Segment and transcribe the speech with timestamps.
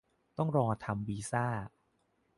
[0.37, 1.45] ต้องรอทำวีซ่า